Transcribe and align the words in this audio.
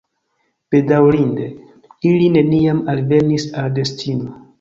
Bedaŭrinde, 0.75 1.49
ili 2.11 2.29
neniam 2.37 2.81
alvenis 2.95 3.47
al 3.65 3.71
destino. 3.77 4.33